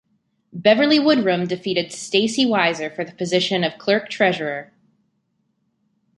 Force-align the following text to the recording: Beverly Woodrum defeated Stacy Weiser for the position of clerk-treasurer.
Beverly 0.51 0.97
Woodrum 0.97 1.47
defeated 1.47 1.91
Stacy 1.91 2.43
Weiser 2.43 2.89
for 2.91 3.05
the 3.05 3.11
position 3.11 3.63
of 3.63 3.77
clerk-treasurer. 3.77 4.73